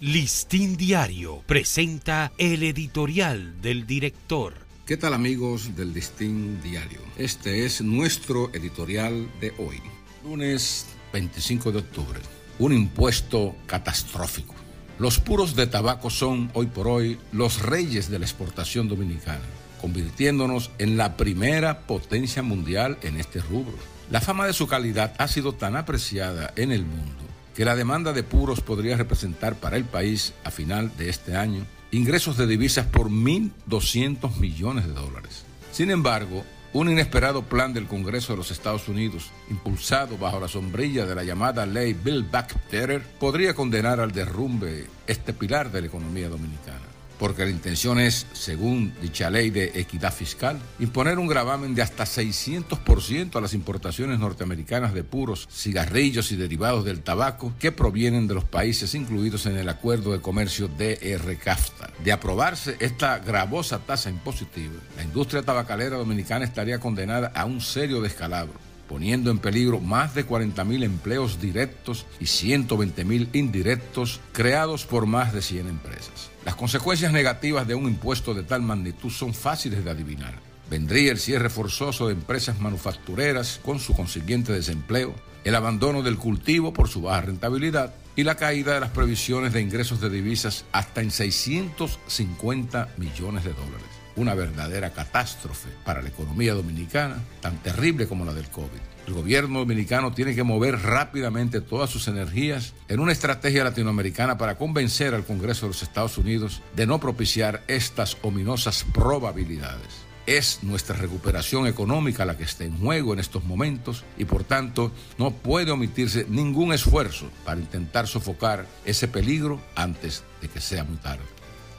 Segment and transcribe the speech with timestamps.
[0.00, 4.54] Listín Diario presenta el editorial del director.
[4.86, 7.00] ¿Qué tal amigos del Listín Diario?
[7.16, 9.82] Este es nuestro editorial de hoy,
[10.22, 12.20] lunes 25 de octubre.
[12.60, 14.54] Un impuesto catastrófico.
[15.00, 19.42] Los puros de tabaco son hoy por hoy los reyes de la exportación dominicana,
[19.80, 23.76] convirtiéndonos en la primera potencia mundial en este rubro.
[24.12, 28.12] La fama de su calidad ha sido tan apreciada en el mundo que la demanda
[28.12, 32.86] de puros podría representar para el país a final de este año ingresos de divisas
[32.86, 35.44] por 1.200 millones de dólares.
[35.72, 41.06] Sin embargo, un inesperado plan del Congreso de los Estados Unidos, impulsado bajo la sombrilla
[41.06, 45.86] de la llamada ley Bill Back Better, podría condenar al derrumbe este pilar de la
[45.86, 46.87] economía dominicana
[47.18, 52.04] porque la intención es, según dicha ley de equidad fiscal, imponer un gravamen de hasta
[52.04, 58.34] 600% a las importaciones norteamericanas de puros, cigarrillos y derivados del tabaco que provienen de
[58.34, 61.90] los países incluidos en el Acuerdo de Comercio DR-CAFTA.
[62.04, 68.00] De aprobarse esta gravosa tasa impositiva, la industria tabacalera dominicana estaría condenada a un serio
[68.00, 75.32] descalabro poniendo en peligro más de 40.000 empleos directos y 120.000 indirectos creados por más
[75.32, 76.30] de 100 empresas.
[76.44, 80.34] Las consecuencias negativas de un impuesto de tal magnitud son fáciles de adivinar.
[80.70, 86.72] Vendría el cierre forzoso de empresas manufactureras con su consiguiente desempleo, el abandono del cultivo
[86.72, 91.00] por su baja rentabilidad y la caída de las previsiones de ingresos de divisas hasta
[91.00, 98.24] en 650 millones de dólares una verdadera catástrofe para la economía dominicana, tan terrible como
[98.24, 98.80] la del COVID.
[99.06, 104.58] El gobierno dominicano tiene que mover rápidamente todas sus energías en una estrategia latinoamericana para
[104.58, 110.08] convencer al Congreso de los Estados Unidos de no propiciar estas ominosas probabilidades.
[110.26, 114.92] Es nuestra recuperación económica la que está en juego en estos momentos y por tanto
[115.16, 120.98] no puede omitirse ningún esfuerzo para intentar sofocar ese peligro antes de que sea muy
[120.98, 121.24] tarde.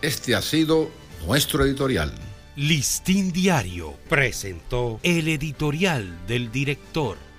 [0.00, 0.88] Este ha sido
[1.26, 2.12] nuestro editorial.
[2.56, 7.18] Listín Diario presentó el editorial del director.